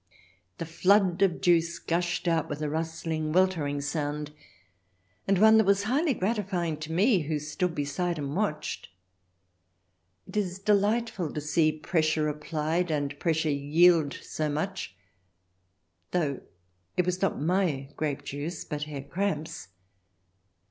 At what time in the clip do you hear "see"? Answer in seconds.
11.39-11.71